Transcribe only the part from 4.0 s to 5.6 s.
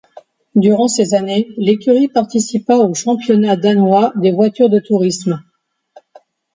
des voitures de tourisme.